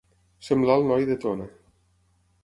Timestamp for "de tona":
1.09-1.47